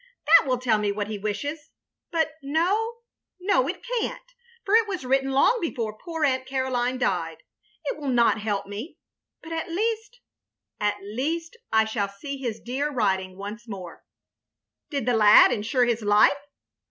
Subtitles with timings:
[0.25, 1.69] That will tell me what he wishes—
[2.11, 2.95] ^but no—
[3.47, 4.33] ^no— it can't,
[4.65, 7.43] for it was written long before poor Aunt Caroline died.
[7.85, 8.97] It will not help me—
[9.45, 10.19] ^but at least,
[10.79, 14.03] at least, I shall see his dear writing once more.''
[14.89, 16.47] "Did the lad insure his life?"